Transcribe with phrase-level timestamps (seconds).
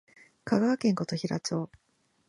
[0.45, 1.69] 香川県琴平町